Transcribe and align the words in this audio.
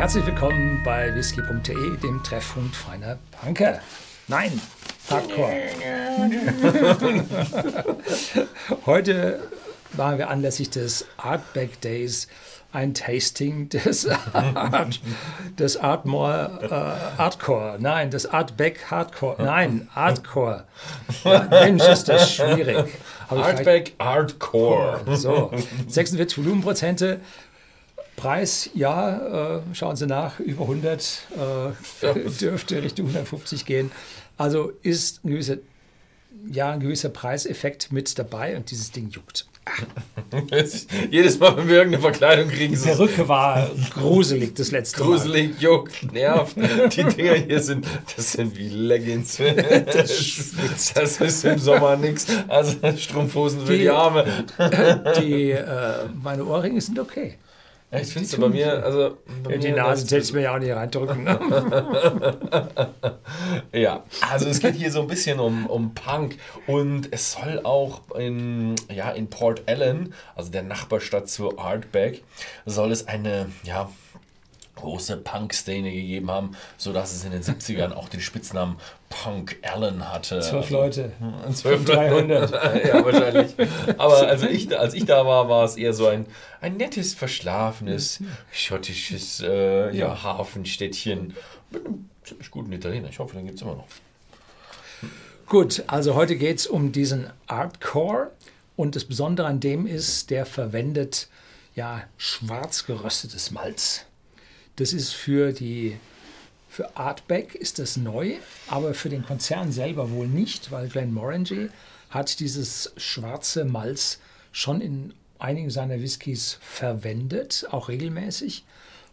Herzlich 0.00 0.24
willkommen 0.24 0.82
bei 0.82 1.14
whisky.de, 1.14 1.98
dem 1.98 2.22
Treffpunkt 2.22 2.74
feiner 2.74 3.18
Punker. 3.32 3.80
Nein, 4.28 4.58
Hardcore. 5.10 5.60
Heute 8.86 9.40
machen 9.98 10.16
wir 10.16 10.30
anlässlich 10.30 10.70
des 10.70 11.04
Artback 11.18 11.82
Days 11.82 12.28
ein 12.72 12.94
Tasting 12.94 13.68
des 13.68 14.08
Art, 14.08 15.00
des 15.58 15.76
Artmore 15.76 16.60
äh, 16.62 17.20
Artcore. 17.20 17.76
Nein, 17.78 18.10
des 18.10 18.24
Artback 18.24 18.90
Hardcore. 18.90 19.36
Nein, 19.42 19.90
Artcore. 19.94 20.64
Ja, 21.24 21.46
Mensch, 21.50 21.86
ist 21.86 22.08
das 22.08 22.36
schwierig. 22.36 22.86
Artback 23.28 23.96
Hardcore. 24.00 25.02
So, 25.14 25.50
46 25.88 26.38
Volumenprozente. 26.38 27.20
Preis, 28.20 28.70
ja, 28.74 29.56
äh, 29.56 29.60
schauen 29.72 29.96
Sie 29.96 30.06
nach, 30.06 30.40
über 30.40 30.62
100, 30.62 31.22
äh, 32.02 32.28
dürfte 32.40 32.82
Richtung 32.82 33.06
150 33.06 33.64
gehen. 33.64 33.90
Also 34.36 34.72
ist 34.82 35.24
ein 35.24 35.30
gewisser, 35.30 35.56
ja, 36.50 36.70
ein 36.72 36.80
gewisser 36.80 37.08
Preiseffekt 37.08 37.92
mit 37.92 38.18
dabei 38.18 38.56
und 38.56 38.70
dieses 38.70 38.90
Ding 38.92 39.08
juckt. 39.10 39.46
Jedes 41.10 41.38
Mal, 41.38 41.56
wenn 41.56 41.68
wir 41.68 41.76
irgendeine 41.76 42.02
Verkleidung 42.02 42.48
kriegen, 42.48 42.74
Die 42.74 42.80
Perücke 42.80 43.28
war 43.28 43.70
gruselig 43.94 44.54
das 44.54 44.70
letzte 44.72 45.00
Mal. 45.00 45.06
gruselig, 45.06 45.60
juckt, 45.60 46.12
nervt. 46.12 46.56
Die 46.56 47.04
Dinger 47.04 47.34
hier 47.34 47.60
sind, 47.60 47.86
das 48.16 48.32
sind 48.32 48.56
wie 48.56 48.68
Leggings. 48.68 49.38
Das, 49.92 50.92
das 50.94 51.20
ist 51.20 51.44
im 51.44 51.58
Sommer 51.58 51.96
nichts. 51.96 52.26
Also 52.48 52.76
Strumpfhosen 52.96 53.64
für 53.66 53.72
Die- 53.74 53.80
die 53.80 53.90
Arme. 53.90 54.24
Die, 55.20 55.50
äh, 55.52 55.64
meine 56.22 56.44
Ohrringe 56.44 56.80
sind 56.80 56.98
okay. 56.98 57.34
Ja, 57.92 57.98
ich 57.98 58.08
finde 58.12 58.28
es 58.28 58.36
bei 58.38 58.48
mir, 58.48 58.84
also 58.84 59.18
bei 59.42 59.56
Die 59.56 59.68
mir, 59.68 59.76
Nase 59.76 60.16
ich 60.16 60.32
mir 60.32 60.42
ja 60.42 60.54
auch 60.54 60.60
nicht 60.60 60.72
reindrücken. 60.72 61.24
Ne? 61.24 62.36
Ja, 63.72 64.04
also 64.28 64.48
es 64.48 64.60
geht 64.60 64.74
hier 64.74 64.90
so 64.90 65.00
ein 65.00 65.06
bisschen 65.06 65.38
um, 65.40 65.66
um 65.66 65.94
Punk 65.94 66.36
und 66.66 67.08
es 67.12 67.32
soll 67.32 67.60
auch 67.64 68.02
in, 68.16 68.74
ja, 68.92 69.10
in 69.10 69.28
Port 69.28 69.62
Ellen, 69.66 70.14
also 70.34 70.50
der 70.50 70.62
Nachbarstadt 70.62 71.28
zu 71.28 71.58
Ardbeg, 71.58 72.22
soll 72.66 72.90
es 72.92 73.06
eine, 73.06 73.46
ja, 73.62 73.90
große 74.80 75.16
Punk-Szene 75.18 75.92
gegeben 75.92 76.30
haben, 76.30 76.56
sodass 76.76 77.14
es 77.14 77.24
in 77.24 77.32
den 77.32 77.42
70ern 77.42 77.92
auch 77.92 78.08
den 78.08 78.20
Spitznamen 78.20 78.76
Punk 79.08 79.56
Allen 79.62 80.10
hatte. 80.10 80.40
Zwölf 80.40 80.64
also, 80.64 80.76
Leute. 80.76 81.12
Zwölf 81.52 81.84
300. 81.84 82.50
ja, 82.86 83.04
wahrscheinlich. 83.04 83.54
Aber 83.98 84.26
also 84.26 84.46
ich, 84.46 84.76
als 84.78 84.94
ich 84.94 85.04
da 85.04 85.26
war, 85.26 85.48
war 85.48 85.64
es 85.64 85.76
eher 85.76 85.92
so 85.92 86.06
ein, 86.06 86.26
ein 86.60 86.76
nettes, 86.76 87.14
verschlafenes, 87.14 88.20
schottisches 88.52 89.40
äh, 89.40 89.96
Ja. 89.96 90.22
Hafenstädtchen 90.22 91.34
mit 91.70 91.86
einem 91.86 92.08
ziemlich 92.24 92.50
guten 92.50 92.72
Italiener. 92.72 93.08
Ich 93.08 93.18
hoffe, 93.18 93.34
den 93.34 93.46
gibt 93.46 93.56
es 93.56 93.62
immer 93.62 93.74
noch. 93.74 93.86
Gut, 95.46 95.82
also 95.88 96.14
heute 96.14 96.36
geht 96.36 96.58
es 96.58 96.66
um 96.68 96.92
diesen 96.92 97.28
Artcore 97.48 98.30
und 98.76 98.94
das 98.94 99.04
Besondere 99.04 99.48
an 99.48 99.58
dem 99.58 99.86
ist, 99.86 100.30
der 100.30 100.46
verwendet 100.46 101.28
ja 101.74 102.04
schwarz 102.16 102.86
geröstetes 102.86 103.50
Malz. 103.50 104.06
Das 104.76 104.92
ist 104.92 105.12
für 105.12 105.52
die 105.52 105.96
für 106.68 106.96
Artback 106.96 107.56
ist 107.56 107.80
das 107.80 107.96
neu, 107.96 108.36
aber 108.68 108.94
für 108.94 109.08
den 109.08 109.24
Konzern 109.24 109.72
selber 109.72 110.12
wohl 110.12 110.28
nicht, 110.28 110.70
weil 110.70 110.88
Glenmorangie 110.88 111.68
hat 112.10 112.38
dieses 112.38 112.92
schwarze 112.96 113.64
Malz 113.64 114.20
schon 114.52 114.80
in 114.80 115.12
einigen 115.40 115.70
seiner 115.70 116.00
Whiskys 116.00 116.58
verwendet, 116.60 117.66
auch 117.72 117.88
regelmäßig 117.88 118.64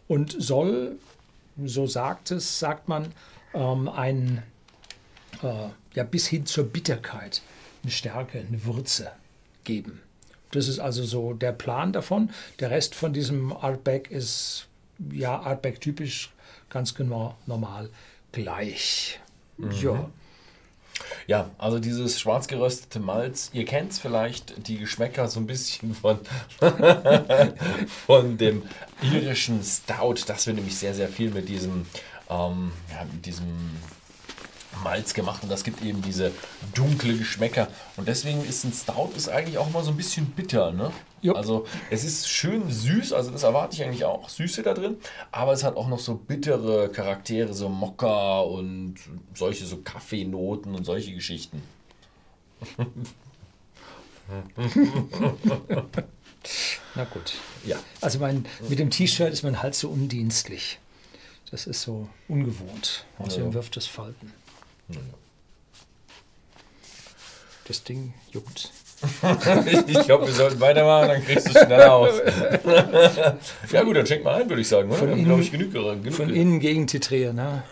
und 0.06 0.36
soll, 0.38 0.98
so 1.64 1.86
sagt 1.86 2.30
es, 2.30 2.60
sagt 2.60 2.86
man, 2.86 3.12
ähm, 3.54 3.88
ein 3.88 4.44
äh, 5.42 5.68
ja, 5.94 6.04
bis 6.04 6.26
hin 6.28 6.46
zur 6.46 6.64
Bitterkeit 6.64 7.42
eine 7.82 7.92
Stärke, 7.92 8.38
eine 8.38 8.64
Würze 8.64 9.10
geben. 9.64 10.00
Das 10.52 10.68
ist 10.68 10.78
also 10.78 11.04
so 11.04 11.34
der 11.34 11.52
Plan 11.52 11.92
davon. 11.92 12.30
Der 12.60 12.70
Rest 12.70 12.94
von 12.94 13.12
diesem 13.12 13.52
Artback 13.52 14.10
ist 14.10 14.68
ja 15.12 15.40
Artback 15.40 15.80
typisch, 15.80 16.30
ganz 16.70 16.94
genau 16.94 17.36
normal 17.46 17.90
gleich. 18.32 19.20
Ja. 19.82 20.08
Ja, 21.26 21.50
also 21.58 21.78
dieses 21.78 22.18
schwarz 22.18 22.48
geröstete 22.48 22.98
Malz, 23.00 23.50
ihr 23.52 23.64
kennt 23.64 23.92
es 23.92 23.98
vielleicht, 23.98 24.66
die 24.66 24.78
Geschmäcker 24.78 25.28
so 25.28 25.38
ein 25.38 25.46
bisschen 25.46 25.94
von, 25.94 26.18
von 28.06 28.36
dem 28.36 28.62
irischen 29.02 29.62
Stout. 29.62 30.16
Das 30.26 30.46
wird 30.46 30.56
nämlich 30.56 30.76
sehr, 30.76 30.94
sehr 30.94 31.08
viel 31.08 31.30
mit 31.30 31.48
diesem, 31.48 31.86
ähm, 32.28 32.72
ja, 32.90 33.04
mit 33.12 33.26
diesem 33.26 33.46
Malz 34.82 35.14
gemacht 35.14 35.42
und 35.42 35.48
das 35.50 35.64
gibt 35.64 35.82
eben 35.82 36.02
diese 36.02 36.32
dunkle 36.74 37.16
Geschmäcker. 37.16 37.68
Und 37.96 38.08
deswegen 38.08 38.44
ist 38.44 38.64
ein 38.64 38.72
Stout 38.72 39.10
ist 39.16 39.28
eigentlich 39.28 39.58
auch 39.58 39.70
mal 39.70 39.82
so 39.82 39.90
ein 39.90 39.96
bisschen 39.96 40.26
bitter. 40.26 40.72
Ne? 40.72 40.90
Jupp. 41.20 41.36
Also 41.36 41.66
es 41.90 42.04
ist 42.04 42.28
schön 42.28 42.70
süß, 42.70 43.12
also 43.12 43.30
das 43.30 43.42
erwarte 43.42 43.74
ich 43.76 43.82
eigentlich 43.84 44.04
auch, 44.04 44.28
Süße 44.28 44.62
da 44.62 44.74
drin, 44.74 44.96
aber 45.32 45.52
es 45.52 45.64
hat 45.64 45.76
auch 45.76 45.88
noch 45.88 45.98
so 45.98 46.14
bittere 46.14 46.90
Charaktere, 46.90 47.52
so 47.54 47.68
Mokka 47.68 48.40
und 48.40 48.94
solche 49.34 49.66
so 49.66 49.78
Kaffeenoten 49.78 50.74
und 50.74 50.84
solche 50.84 51.12
Geschichten. 51.12 51.62
Na 56.94 57.04
gut. 57.04 57.34
Ja. 57.64 57.76
Also 58.00 58.18
mein, 58.18 58.46
mit 58.68 58.78
dem 58.78 58.90
T-Shirt 58.90 59.32
ist 59.32 59.42
mein 59.42 59.62
Hals 59.62 59.80
so 59.80 59.88
undienstlich. 59.88 60.78
Das 61.50 61.66
ist 61.66 61.82
so 61.82 62.08
ungewohnt. 62.28 63.04
Außerdem 63.18 63.48
Ja. 63.48 63.54
wirft 63.54 63.76
es 63.76 63.86
Falten. 63.86 64.32
Ja. 64.90 64.96
Das 67.66 67.84
Ding 67.84 68.14
juckt. 68.32 68.70
Ich 69.86 70.02
glaube, 70.06 70.26
wir 70.26 70.32
sollten 70.34 70.58
weitermachen, 70.58 71.06
dann 71.08 71.24
kriegst 71.24 71.46
du 71.46 71.52
es 71.56 71.64
schneller 71.64 71.92
aus. 71.92 72.14
ja 73.72 73.82
gut, 73.84 73.96
dann 73.96 74.06
schenk 74.06 74.24
mal 74.24 74.42
ein, 74.42 74.48
würde 74.48 74.60
ich 74.60 74.66
sagen. 74.68 74.88
Oder? 74.88 74.98
Von 74.98 75.06
Wir 75.06 75.12
haben, 75.12 75.18
innen- 75.20 75.28
glaube 75.28 75.42
ich, 75.42 75.52
genug, 75.52 75.72
genug 75.72 76.12
Von 76.14 76.30
innen 76.34 76.58
gegen 76.58 76.88
titrieren. 76.88 77.36
Ne? 77.36 77.62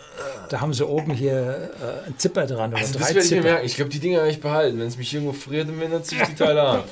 Da 0.49 0.61
haben 0.61 0.73
sie 0.73 0.85
oben 0.87 1.11
hier 1.13 1.71
äh, 1.81 2.07
ein 2.07 2.17
Zipper 2.17 2.45
dran. 2.45 2.71
Oder 2.71 2.81
Also 2.81 2.97
das 2.99 3.13
werde 3.13 3.25
ich 3.27 3.31
mir 3.31 3.41
merken. 3.43 3.65
Ich 3.65 3.75
glaube, 3.75 3.89
die 3.89 3.99
Dinger 3.99 4.19
habe 4.19 4.29
ich 4.29 4.39
behalten. 4.39 4.79
Wenn 4.79 4.87
es 4.87 4.97
mich 4.97 5.13
irgendwo 5.13 5.33
friert, 5.33 5.67
dann 5.69 5.81
ändert 5.81 6.05
sich 6.05 6.21
die 6.21 6.35
Teile 6.35 6.61
an. 6.63 6.83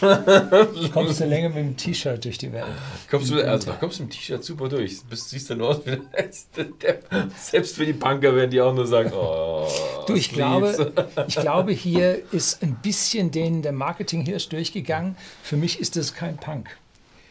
Kommst 0.92 1.20
du 1.20 1.24
länger 1.24 1.48
mit 1.48 1.58
dem 1.58 1.76
T-Shirt 1.76 2.24
durch 2.24 2.38
die 2.38 2.52
Welt. 2.52 2.66
Kommst 3.10 3.30
du, 3.30 3.40
also, 3.42 3.70
da 3.70 3.76
kommst 3.76 3.98
du 3.98 4.04
im 4.04 4.10
T-Shirt 4.10 4.42
super 4.44 4.68
durch. 4.68 5.02
Bist, 5.04 5.30
siehst 5.30 5.50
dann 5.50 5.60
aus 5.62 5.80
wie 5.84 5.90
der 5.90 6.00
letzte 6.16 6.64
Depp. 6.64 7.06
Selbst 7.38 7.76
für 7.76 7.86
die 7.86 7.92
Punker 7.92 8.34
werden 8.34 8.50
die 8.50 8.60
auch 8.60 8.74
nur 8.74 8.86
sagen, 8.86 9.12
oh, 9.14 9.66
Du, 10.06 10.14
ich 10.14 10.26
Sleeves. 10.30 10.76
glaube, 10.76 11.24
ich 11.28 11.36
glaube, 11.36 11.72
hier 11.72 12.22
ist 12.32 12.62
ein 12.62 12.76
bisschen 12.82 13.30
den 13.30 13.62
der 13.62 13.72
Marketing-Hirsch 13.72 14.48
durchgegangen. 14.48 15.16
Für 15.42 15.56
mich 15.56 15.80
ist 15.80 15.96
das 15.96 16.14
kein 16.14 16.36
Punk. 16.36 16.76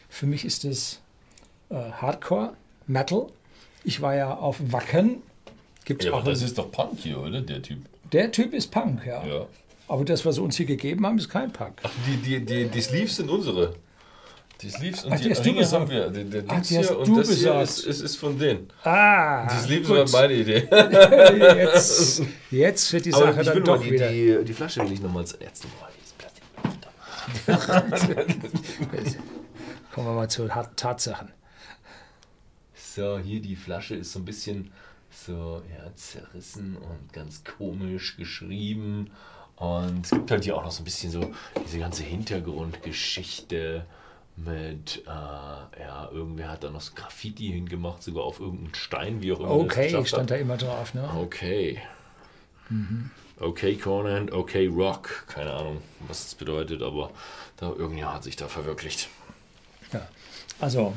Für 0.08 0.26
mich 0.26 0.44
ist 0.44 0.64
es 0.64 1.00
äh, 1.70 1.74
Hardcore, 1.74 2.52
Metal. 2.86 3.26
Ich 3.84 4.00
war 4.00 4.14
ja 4.14 4.34
auf 4.34 4.56
Wacken. 4.70 5.22
Gibt's 5.84 6.04
Ja, 6.04 6.12
auch 6.12 6.20
aber 6.20 6.30
das 6.30 6.42
ist 6.42 6.56
doch 6.58 6.70
Punk 6.70 6.98
hier, 6.98 7.18
oder? 7.18 7.40
Der 7.40 7.60
Typ. 7.62 7.78
der 8.12 8.30
Typ 8.30 8.52
ist 8.54 8.70
Punk, 8.70 9.04
ja. 9.06 9.24
Ja. 9.26 9.46
Aber 9.88 10.04
das, 10.04 10.24
was 10.24 10.36
sie 10.36 10.42
uns 10.42 10.56
hier 10.56 10.66
gegeben 10.66 11.04
haben, 11.06 11.18
ist 11.18 11.28
kein 11.28 11.52
Punk. 11.52 11.80
Ach, 11.82 11.90
die, 12.06 12.16
die, 12.16 12.40
die, 12.44 12.68
die 12.68 12.80
Sleeves 12.80 13.16
sind 13.16 13.28
unsere. 13.28 13.74
Die 14.60 14.70
Sleeves 14.70 15.04
und 15.04 15.12
Ach, 15.12 15.18
die 15.18 15.28
die 15.28 15.32
Ringe 15.40 15.68
haben 15.70 15.90
wir. 15.90 16.08
Der, 16.08 16.22
der 16.24 16.44
Ach, 16.46 16.54
Dings 16.54 16.68
die 16.68 16.78
hast 16.78 16.86
hier 16.88 16.96
du 16.96 17.02
und 17.02 17.16
das 17.18 17.26
hier 17.28 17.36
besorgt. 17.36 17.62
ist, 17.64 17.78
ist, 17.86 18.00
ist 18.00 18.16
von 18.16 18.38
denen. 18.38 18.70
Ah, 18.84 19.48
Die 19.52 19.58
Sleeves 19.58 19.88
gut. 19.88 19.96
waren 19.98 20.10
meine 20.12 20.32
Idee. 20.34 20.68
Jetzt, 21.62 22.22
jetzt 22.50 22.92
wird 22.92 23.04
die 23.06 23.10
Sache 23.10 23.40
ich 23.40 23.46
dann 23.46 23.56
will 23.56 23.62
doch 23.64 23.82
die, 23.82 23.90
wieder. 23.90 24.08
die, 24.08 24.44
die 24.44 24.52
Flasche 24.52 24.82
will 24.84 24.92
ich 24.92 25.00
nochmal 25.02 25.22
als 25.22 25.36
letzte 25.40 25.66
Mal. 25.66 25.90
Dieses 25.98 26.12
Plastik. 26.12 26.44
Kommen 29.92 30.06
wir 30.06 30.14
mal 30.14 30.30
zu 30.30 30.46
Tatsachen. 30.76 31.28
So, 32.74 33.18
hier 33.18 33.40
die 33.42 33.56
Flasche 33.56 33.96
ist 33.96 34.12
so 34.12 34.20
ein 34.20 34.24
bisschen 34.24 34.70
so 35.12 35.62
ja, 35.70 35.94
zerrissen 35.94 36.76
und 36.76 37.12
ganz 37.12 37.44
komisch 37.44 38.16
geschrieben. 38.16 39.10
Und 39.56 40.04
es 40.04 40.10
gibt 40.10 40.30
halt 40.30 40.44
hier 40.44 40.56
auch 40.56 40.64
noch 40.64 40.72
so 40.72 40.82
ein 40.82 40.84
bisschen 40.84 41.10
so 41.10 41.32
diese 41.64 41.78
ganze 41.78 42.02
Hintergrundgeschichte 42.02 43.84
mit, 44.36 45.02
äh, 45.06 45.10
ja, 45.10 46.08
irgendwer 46.10 46.50
hat 46.50 46.64
da 46.64 46.70
noch 46.70 46.80
so 46.80 46.94
Graffiti 46.94 47.48
hingemacht, 47.48 48.02
sogar 48.02 48.24
auf 48.24 48.40
irgendeinen 48.40 48.74
Stein, 48.74 49.22
wie 49.22 49.32
auch 49.32 49.40
immer. 49.40 49.50
Okay, 49.50 50.04
stand 50.06 50.30
da 50.30 50.36
immer 50.36 50.56
drauf. 50.56 50.94
Ne? 50.94 51.08
Okay. 51.16 51.80
Okay, 53.38 53.76
Conan, 53.76 54.30
okay, 54.30 54.66
Rock. 54.66 55.26
Keine 55.28 55.52
Ahnung, 55.52 55.82
was 56.06 56.24
das 56.24 56.34
bedeutet, 56.34 56.82
aber 56.82 57.10
da 57.56 57.68
irgendjemand 57.68 58.16
hat 58.16 58.24
sich 58.24 58.36
da 58.36 58.48
verwirklicht. 58.48 59.08
Ja. 59.92 60.08
Also 60.60 60.94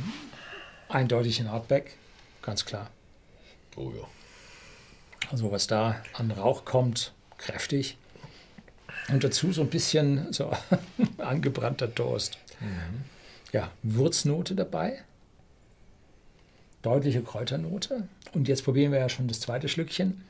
eindeutig 0.87 1.39
ein 1.39 1.51
Hardback, 1.51 1.97
ganz 2.41 2.65
klar. 2.65 2.89
Oh 3.75 3.91
ja. 3.91 4.07
Also 5.31 5.51
was 5.51 5.67
da 5.67 6.01
an 6.13 6.31
Rauch 6.31 6.65
kommt, 6.65 7.13
kräftig. 7.37 7.97
Und 9.09 9.23
dazu 9.23 9.51
so 9.51 9.61
ein 9.61 9.69
bisschen 9.69 10.31
so 10.31 10.51
angebrannter 11.17 11.93
Toast. 11.93 12.37
Ja, 13.51 13.71
Würznote 13.83 14.55
dabei. 14.55 15.03
deutliche 16.81 17.21
Kräuternote. 17.21 18.07
Und 18.33 18.47
jetzt 18.47 18.63
probieren 18.63 18.91
wir 18.91 18.99
ja 18.99 19.09
schon 19.09 19.27
das 19.27 19.39
zweite 19.39 19.67
Schlückchen. 19.67 20.23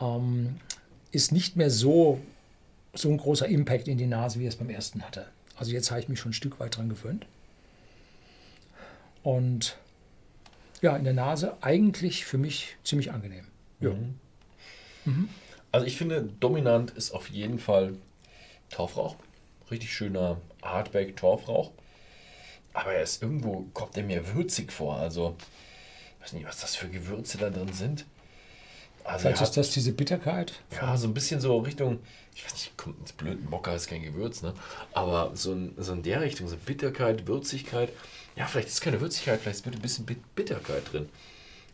Ähm, 0.00 0.56
ist 1.10 1.32
nicht 1.32 1.56
mehr 1.56 1.70
so, 1.70 2.20
so 2.92 3.08
ein 3.10 3.16
großer 3.16 3.46
Impact 3.48 3.88
in 3.88 3.98
die 3.98 4.06
Nase, 4.06 4.40
wie 4.40 4.46
es 4.46 4.56
beim 4.56 4.68
ersten 4.70 5.02
hatte. 5.02 5.26
Also 5.56 5.72
jetzt 5.72 5.90
habe 5.90 6.00
ich 6.00 6.08
mich 6.08 6.18
schon 6.20 6.30
ein 6.30 6.34
Stück 6.34 6.60
weit 6.60 6.76
dran 6.76 6.88
gewöhnt. 6.88 7.26
Und 9.22 9.78
ja, 10.84 10.94
in 10.96 11.04
der 11.04 11.14
Nase 11.14 11.56
eigentlich 11.62 12.26
für 12.26 12.36
mich 12.36 12.76
ziemlich 12.84 13.10
angenehm. 13.10 13.46
Ja. 13.80 13.90
Mhm. 13.90 14.18
Mhm. 15.06 15.28
Also 15.72 15.86
ich 15.86 15.96
finde, 15.96 16.28
dominant 16.40 16.90
ist 16.92 17.10
auf 17.12 17.28
jeden 17.30 17.58
Fall 17.58 17.96
Torfrauch. 18.70 19.16
Richtig 19.70 19.92
schöner 19.92 20.40
Hardback 20.62 21.16
Torfrauch. 21.16 21.72
Aber 22.74 22.92
er 22.92 23.02
ist 23.02 23.22
irgendwo, 23.22 23.66
kommt 23.72 23.96
er 23.96 24.02
mir 24.02 24.34
würzig 24.34 24.72
vor. 24.72 24.96
Also, 24.96 25.36
ich 26.18 26.24
weiß 26.24 26.32
nicht, 26.34 26.46
was 26.46 26.60
das 26.60 26.76
für 26.76 26.88
Gewürze 26.88 27.38
da 27.38 27.48
drin 27.48 27.72
sind. 27.72 28.04
Also 29.04 29.28
Vielleicht 29.28 29.42
ist 29.42 29.56
das 29.56 29.70
diese 29.70 29.92
Bitterkeit? 29.92 30.60
Ja, 30.70 30.96
so 30.96 31.06
ein 31.06 31.14
bisschen 31.14 31.40
so 31.40 31.58
Richtung, 31.58 32.00
ich 32.34 32.44
weiß 32.44 32.52
nicht, 32.54 32.76
kommt 32.76 32.98
ins 33.00 33.12
blöden 33.12 33.48
Mokka 33.48 33.74
ist 33.74 33.86
kein 33.86 34.02
Gewürz, 34.02 34.42
ne? 34.42 34.54
Aber 34.92 35.30
so 35.34 35.52
in, 35.52 35.74
so 35.76 35.92
in 35.92 36.02
der 36.02 36.20
Richtung, 36.22 36.48
so 36.48 36.56
Bitterkeit, 36.56 37.26
Würzigkeit. 37.26 37.90
Ja, 38.36 38.46
vielleicht 38.46 38.68
ist 38.68 38.80
keine 38.80 39.00
Würzigkeit, 39.00 39.40
vielleicht 39.40 39.64
wird 39.64 39.76
ein 39.76 39.82
bisschen 39.82 40.06
Bitterkeit 40.34 40.92
drin. 40.92 41.08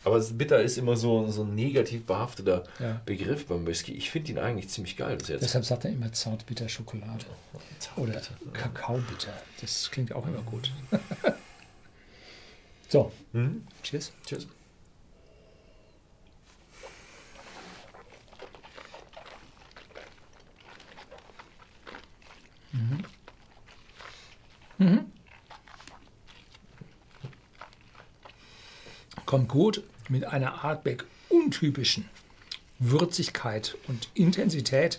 Aber 0.03 0.19
bitter 0.21 0.63
ist 0.63 0.79
immer 0.79 0.97
so, 0.97 1.29
so 1.31 1.43
ein 1.43 1.55
negativ 1.55 2.07
behafteter 2.07 2.65
ja. 2.79 3.01
Begriff 3.05 3.47
beim 3.47 3.67
Whisky. 3.67 3.93
Ich 3.93 4.11
finde 4.11 4.33
ihn 4.33 4.39
eigentlich 4.39 4.71
ziemlich 4.71 4.97
geil. 4.97 5.19
Deshalb 5.19 5.65
sagt 5.65 5.85
er 5.85 5.91
immer 5.91 6.11
zartbitter 6.11 6.69
Schokolade. 6.71 7.27
Oder 7.97 8.23
Kakaobitter. 8.55 9.33
Das 9.61 9.91
klingt 9.91 10.15
auch 10.15 10.27
immer 10.27 10.41
gut. 10.43 10.73
so. 12.89 13.13
Mhm. 13.33 13.67
Cheers. 13.83 14.13
Cheers. 14.25 14.47
Mhm. 22.73 23.05
Mhm. 24.79 25.13
Kommt 29.31 29.49
gut 29.49 29.85
mit 30.09 30.25
einer 30.25 30.65
Artback 30.65 31.05
untypischen 31.29 32.09
Würzigkeit 32.81 33.77
und 33.87 34.09
Intensität. 34.15 34.99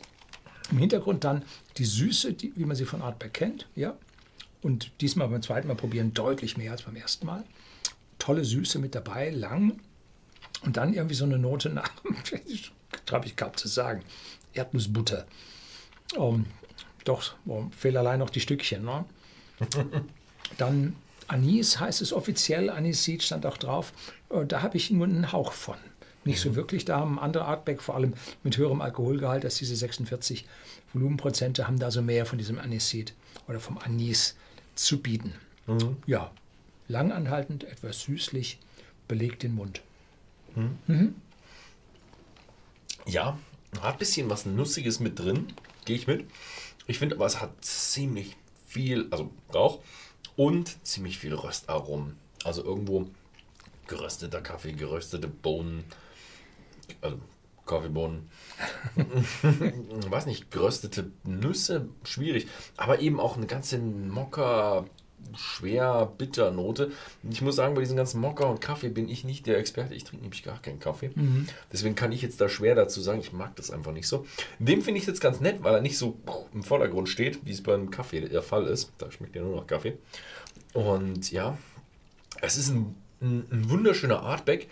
Im 0.71 0.77
Hintergrund 0.77 1.25
dann 1.25 1.43
die 1.75 1.83
Süße, 1.83 2.31
die, 2.31 2.55
wie 2.55 2.63
man 2.63 2.77
sie 2.77 2.85
von 2.85 3.01
Artback 3.01 3.33
kennt. 3.33 3.67
Ja? 3.75 3.97
Und 4.61 4.93
diesmal 5.01 5.27
beim 5.27 5.41
zweiten 5.41 5.67
Mal 5.67 5.75
probieren 5.75 6.13
deutlich 6.13 6.55
mehr 6.55 6.71
als 6.71 6.83
beim 6.83 6.95
ersten 6.95 7.25
Mal. 7.25 7.43
Tolle 8.19 8.45
Süße 8.45 8.79
mit 8.79 8.95
dabei, 8.95 9.31
lang. 9.31 9.81
Und 10.61 10.77
dann 10.77 10.93
irgendwie 10.93 11.15
so 11.15 11.25
eine 11.25 11.37
Note 11.37 11.67
nach, 11.67 11.91
glaube 13.05 13.25
ich, 13.25 13.35
gab 13.35 13.59
zu 13.59 13.67
sagen, 13.67 14.01
Erdnussbutter. 14.53 15.27
Um, 16.15 16.45
doch, 17.03 17.33
um, 17.43 17.69
fehlen 17.73 17.97
allein 17.97 18.19
noch 18.19 18.29
die 18.29 18.39
Stückchen. 18.39 18.85
Ne? 18.85 19.03
Dann 20.57 20.95
Anis 21.31 21.79
heißt 21.79 22.01
es 22.01 22.11
offiziell, 22.11 22.69
Anisid 22.69 23.23
stand 23.23 23.45
auch 23.45 23.57
drauf. 23.57 23.93
Äh, 24.29 24.45
da 24.45 24.61
habe 24.61 24.77
ich 24.77 24.91
nur 24.91 25.05
einen 25.05 25.31
Hauch 25.31 25.53
von. 25.53 25.77
Nicht 26.25 26.45
mhm. 26.45 26.49
so 26.49 26.55
wirklich. 26.55 26.85
Da 26.85 26.99
haben 26.99 27.19
andere 27.19 27.45
Artback, 27.45 27.81
vor 27.81 27.95
allem 27.95 28.13
mit 28.43 28.57
höherem 28.57 28.81
Alkoholgehalt 28.81 29.45
als 29.45 29.55
diese 29.55 29.75
46 29.75 30.45
Volumenprozente, 30.93 31.67
haben 31.67 31.79
da 31.79 31.89
so 31.89 32.01
mehr 32.01 32.25
von 32.25 32.37
diesem 32.37 32.59
Anisid 32.59 33.13
oder 33.47 33.59
vom 33.59 33.77
Anis 33.77 34.35
zu 34.75 35.01
bieten. 35.01 35.33
Mhm. 35.67 35.97
Ja, 36.05 36.31
langanhaltend, 36.87 37.63
etwas 37.63 38.01
süßlich, 38.01 38.59
belegt 39.07 39.43
den 39.43 39.55
Mund. 39.55 39.81
Mhm. 40.55 40.77
Mhm. 40.87 41.15
Ja, 43.07 43.39
hat 43.79 43.93
ein 43.93 43.99
bisschen 43.99 44.29
was 44.29 44.45
Nussiges 44.45 44.99
mit 44.99 45.17
drin, 45.17 45.47
gehe 45.85 45.95
ich 45.95 46.07
mit. 46.07 46.25
Ich 46.87 46.99
finde 46.99 47.15
aber, 47.15 47.25
es 47.25 47.41
hat 47.41 47.63
ziemlich 47.63 48.35
viel, 48.67 49.07
also 49.11 49.31
Rauch, 49.53 49.79
und 50.41 50.83
ziemlich 50.83 51.19
viel 51.19 51.35
Röstaromen. 51.35 52.17
Also 52.43 52.63
irgendwo 52.63 53.05
gerösteter 53.85 54.41
Kaffee, 54.41 54.71
geröstete 54.71 55.27
Bohnen, 55.27 55.83
also 56.99 57.19
Kaffeebohnen. 57.67 58.27
weiß 59.43 60.25
nicht, 60.25 60.49
geröstete 60.49 61.11
Nüsse, 61.23 61.89
schwierig. 62.03 62.47
Aber 62.75 63.01
eben 63.01 63.19
auch 63.19 63.37
eine 63.37 63.45
ganze 63.45 63.77
Mocker, 63.77 64.85
schwer 65.35 66.11
bitter 66.17 66.51
Note. 66.51 66.91
Ich 67.29 67.41
muss 67.41 67.55
sagen, 67.55 67.75
bei 67.75 67.81
diesen 67.81 67.97
ganzen 67.97 68.19
Mocker 68.19 68.49
und 68.49 68.61
Kaffee 68.61 68.89
bin 68.89 69.09
ich 69.09 69.23
nicht 69.23 69.45
der 69.47 69.57
Experte. 69.57 69.93
Ich 69.95 70.03
trinke 70.03 70.23
nämlich 70.23 70.43
gar 70.43 70.61
keinen 70.61 70.79
Kaffee. 70.79 71.11
Mhm. 71.15 71.47
Deswegen 71.71 71.95
kann 71.95 72.11
ich 72.11 72.21
jetzt 72.21 72.41
da 72.41 72.49
schwer 72.49 72.75
dazu 72.75 73.01
sagen, 73.01 73.19
ich 73.19 73.31
mag 73.31 73.55
das 73.55 73.71
einfach 73.71 73.91
nicht 73.91 74.07
so. 74.07 74.25
Dem 74.59 74.81
finde 74.81 74.99
ich 74.99 75.07
jetzt 75.07 75.21
ganz 75.21 75.39
nett, 75.39 75.63
weil 75.63 75.75
er 75.75 75.81
nicht 75.81 75.97
so 75.97 76.17
im 76.53 76.63
Vordergrund 76.63 77.09
steht, 77.09 77.45
wie 77.45 77.51
es 77.51 77.63
beim 77.63 77.91
Kaffee 77.91 78.21
der 78.21 78.41
Fall 78.41 78.67
ist. 78.67 78.91
Da 78.97 79.11
schmeckt 79.11 79.35
ja 79.35 79.41
nur 79.41 79.55
noch 79.55 79.67
Kaffee. 79.67 79.97
Und 80.73 81.31
ja, 81.31 81.57
es 82.41 82.57
ist 82.57 82.69
ein, 82.69 82.95
ein, 83.21 83.45
ein 83.51 83.69
wunderschöner 83.69 84.21
Artback. 84.21 84.67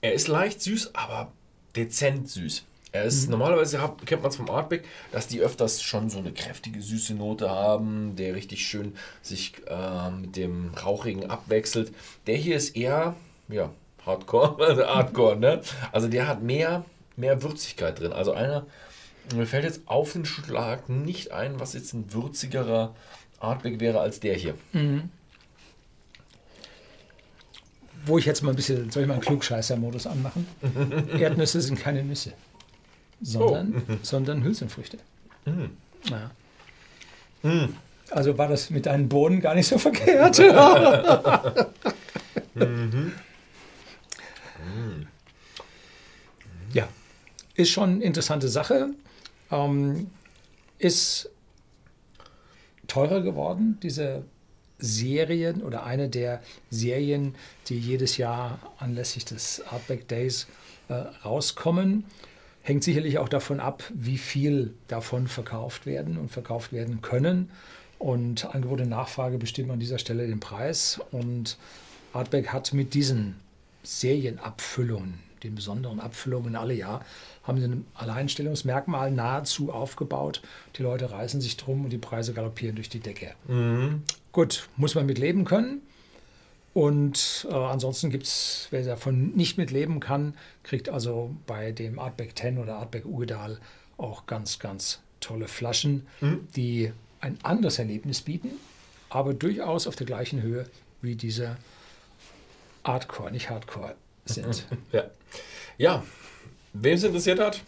Er 0.00 0.14
ist 0.14 0.28
leicht 0.28 0.60
süß, 0.60 0.94
aber 0.94 1.32
dezent 1.76 2.28
süß. 2.28 2.64
Er 2.92 3.04
ist 3.04 3.24
mhm. 3.24 3.32
normalerweise 3.32 3.80
hab, 3.80 4.04
kennt 4.04 4.22
man 4.22 4.30
es 4.30 4.36
vom 4.36 4.50
Artback, 4.50 4.84
dass 5.10 5.26
die 5.26 5.40
öfters 5.40 5.82
schon 5.82 6.10
so 6.10 6.18
eine 6.18 6.32
kräftige 6.32 6.80
süße 6.82 7.14
Note 7.14 7.50
haben, 7.50 8.16
der 8.16 8.34
richtig 8.34 8.66
schön 8.66 8.94
sich 9.22 9.54
äh, 9.66 10.10
mit 10.10 10.36
dem 10.36 10.74
rauchigen 10.74 11.30
abwechselt. 11.30 11.92
Der 12.26 12.36
hier 12.36 12.56
ist 12.56 12.76
eher 12.76 13.16
ja 13.48 13.70
Hardcore, 14.04 14.62
also 14.68 14.86
Hardcore, 14.86 15.36
ne? 15.36 15.62
Also 15.90 16.08
der 16.08 16.28
hat 16.28 16.42
mehr 16.42 16.84
mehr 17.16 17.42
Würzigkeit 17.42 17.98
drin. 17.98 18.12
Also 18.12 18.32
einer 18.32 18.66
mir 19.34 19.46
fällt 19.46 19.64
jetzt 19.64 19.82
auf 19.86 20.12
den 20.12 20.24
Schlag 20.24 20.88
nicht 20.88 21.32
ein, 21.32 21.60
was 21.60 21.74
jetzt 21.74 21.94
ein 21.94 22.12
würzigerer 22.12 22.94
Artback 23.40 23.80
wäre 23.80 24.00
als 24.00 24.20
der 24.20 24.34
hier. 24.34 24.54
Mhm. 24.72 25.10
Wo 28.04 28.18
ich 28.18 28.26
jetzt 28.26 28.42
mal 28.42 28.50
ein 28.50 28.56
bisschen, 28.56 28.90
soll 28.90 29.04
ich 29.04 29.08
mal 29.08 29.14
einen 29.14 29.22
Klugscheißer-Modus 29.22 30.08
anmachen? 30.08 30.48
Erdnüsse 31.18 31.60
sind 31.60 31.78
keine 31.78 32.02
Nüsse 32.02 32.32
sondern, 33.22 33.82
oh. 33.88 33.92
sondern 34.02 34.44
Hülsenfrüchte. 34.44 34.98
Mm. 35.44 35.64
Ja. 36.04 36.30
Mm. 37.42 37.74
Also 38.10 38.36
war 38.36 38.48
das 38.48 38.70
mit 38.70 38.86
deinen 38.86 39.08
Bohnen 39.08 39.40
gar 39.40 39.54
nicht 39.54 39.68
so 39.68 39.78
verkehrt. 39.78 40.38
mhm. 42.54 43.12
mm. 44.58 45.06
Ja, 46.74 46.88
ist 47.54 47.70
schon 47.70 47.90
eine 47.90 48.04
interessante 48.04 48.48
Sache. 48.48 48.90
Ähm, 49.50 50.10
ist 50.78 51.30
teurer 52.88 53.22
geworden, 53.22 53.78
diese 53.82 54.24
Serien 54.78 55.62
oder 55.62 55.84
eine 55.84 56.08
der 56.08 56.42
Serien, 56.70 57.34
die 57.68 57.78
jedes 57.78 58.16
Jahr 58.16 58.58
anlässlich 58.78 59.24
des 59.24 59.62
Artback 59.70 60.08
Days 60.08 60.48
äh, 60.88 60.94
rauskommen. 61.24 62.04
Hängt 62.62 62.84
sicherlich 62.84 63.18
auch 63.18 63.28
davon 63.28 63.60
ab, 63.60 63.82
wie 63.92 64.18
viel 64.18 64.74
davon 64.86 65.26
verkauft 65.26 65.84
werden 65.84 66.16
und 66.16 66.30
verkauft 66.30 66.72
werden 66.72 67.02
können. 67.02 67.50
Und 67.98 68.44
Angebot 68.54 68.80
und 68.80 68.88
Nachfrage 68.88 69.38
bestimmen 69.38 69.72
an 69.72 69.80
dieser 69.80 69.98
Stelle 69.98 70.26
den 70.26 70.40
Preis. 70.40 71.00
Und 71.10 71.56
Artback 72.12 72.48
hat 72.48 72.72
mit 72.72 72.94
diesen 72.94 73.36
Serienabfüllungen, 73.82 75.14
den 75.42 75.54
besonderen 75.54 75.98
Abfüllungen 76.00 76.54
alle 76.54 76.74
Jahr, 76.74 77.04
haben 77.42 77.58
sie 77.58 77.66
ein 77.66 77.84
Alleinstellungsmerkmal 77.94 79.10
nahezu 79.10 79.72
aufgebaut. 79.72 80.42
Die 80.76 80.82
Leute 80.82 81.10
reißen 81.10 81.40
sich 81.40 81.56
drum 81.56 81.84
und 81.84 81.90
die 81.90 81.98
Preise 81.98 82.32
galoppieren 82.32 82.76
durch 82.76 82.88
die 82.88 83.00
Decke. 83.00 83.34
Mhm. 83.48 84.02
Gut, 84.30 84.68
muss 84.76 84.94
man 84.94 85.06
mit 85.06 85.18
leben 85.18 85.44
können. 85.44 85.82
Und 86.74 87.46
äh, 87.50 87.54
ansonsten 87.54 88.10
gibt 88.10 88.24
es, 88.24 88.68
wer 88.70 88.82
davon 88.82 89.32
nicht 89.34 89.58
mit 89.58 89.70
leben 89.70 90.00
kann, 90.00 90.34
kriegt 90.62 90.88
also 90.88 91.34
bei 91.46 91.72
dem 91.72 91.98
Artback 91.98 92.36
10 92.36 92.58
oder 92.58 92.76
Artback 92.76 93.04
Ugedal 93.04 93.58
auch 93.98 94.26
ganz, 94.26 94.58
ganz 94.58 95.00
tolle 95.20 95.48
Flaschen, 95.48 96.06
mhm. 96.20 96.48
die 96.56 96.92
ein 97.20 97.38
anderes 97.42 97.78
Erlebnis 97.78 98.22
bieten, 98.22 98.50
aber 99.10 99.34
durchaus 99.34 99.86
auf 99.86 99.96
der 99.96 100.06
gleichen 100.06 100.42
Höhe 100.42 100.66
wie 101.02 101.14
diese 101.14 101.56
Artcore, 102.82 103.30
nicht 103.30 103.50
Hardcore 103.50 103.94
sind. 104.24 104.66
ja. 104.92 105.04
ja, 105.78 106.02
wem 106.72 106.94
es 106.94 107.04
interessiert 107.04 107.38
hat, 107.38 107.62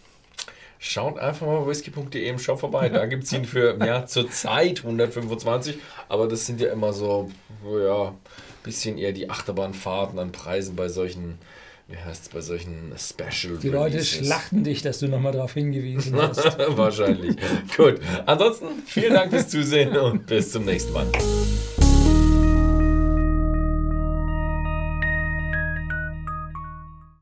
schaut 0.84 1.18
einfach 1.18 1.46
mal 1.46 1.66
whisky.de 1.66 2.28
im 2.28 2.38
Shop 2.38 2.60
vorbei. 2.60 2.88
Da 2.88 3.06
gibt 3.06 3.24
es 3.24 3.32
ihn 3.32 3.44
für 3.44 3.76
ja, 3.84 4.04
zurzeit 4.06 4.80
125, 4.84 5.78
aber 6.08 6.28
das 6.28 6.46
sind 6.46 6.60
ja 6.60 6.70
immer 6.70 6.92
so, 6.92 7.30
ja, 7.64 8.14
bisschen 8.62 8.98
eher 8.98 9.12
die 9.12 9.30
Achterbahnfahrten 9.30 10.18
an 10.18 10.32
Preisen 10.32 10.76
bei 10.76 10.88
solchen, 10.88 11.38
wie 11.88 11.96
heißt 11.96 12.24
es, 12.24 12.28
bei 12.28 12.40
solchen 12.40 12.92
Special 12.98 13.58
Die 13.58 13.68
Leute 13.68 13.94
Releases. 13.94 14.26
schlachten 14.26 14.64
dich, 14.64 14.82
dass 14.82 14.98
du 14.98 15.08
nochmal 15.08 15.32
darauf 15.32 15.54
hingewiesen 15.54 16.16
hast. 16.16 16.44
Wahrscheinlich. 16.68 17.36
Gut. 17.76 18.00
Ansonsten 18.26 18.66
vielen 18.86 19.14
Dank 19.14 19.30
fürs 19.30 19.48
Zusehen 19.48 19.96
und 19.96 20.26
bis 20.26 20.52
zum 20.52 20.64
nächsten 20.64 20.92
Mal. 20.92 21.06